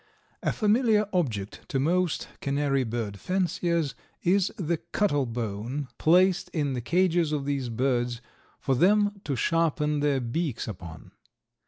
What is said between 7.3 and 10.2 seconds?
of these birds for them to sharpen their